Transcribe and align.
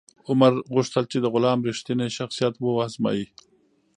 عمر 0.29 0.53
غوښتل 0.75 1.03
چې 1.11 1.17
د 1.21 1.25
غلام 1.33 1.59
رښتینی 1.69 2.07
شخصیت 2.17 2.53
و 2.59 2.65
ازمایي. 2.87 3.25